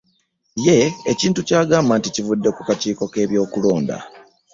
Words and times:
Ye 0.65 0.77
ekintu 1.11 1.39
ky'agamba 1.47 1.93
nti 1.97 2.09
kivudde 2.15 2.49
ku 2.55 2.61
kakiiko 2.67 3.03
k'ebyokulonda 3.13 3.97